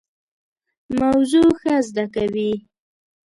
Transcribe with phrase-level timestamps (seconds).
[0.99, 2.51] موضوع ښه زده کوي.